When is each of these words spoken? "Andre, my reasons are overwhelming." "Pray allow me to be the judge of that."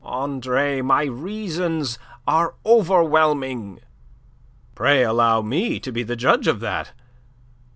"Andre, 0.03 0.81
my 0.81 1.03
reasons 1.03 1.99
are 2.25 2.55
overwhelming." 2.65 3.81
"Pray 4.73 5.03
allow 5.03 5.43
me 5.43 5.79
to 5.79 5.91
be 5.91 6.01
the 6.01 6.15
judge 6.15 6.47
of 6.47 6.59
that." 6.61 6.91